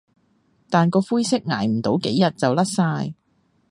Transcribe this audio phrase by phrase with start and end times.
[0.67, 3.13] 但個灰色捱唔到幾日就甩晒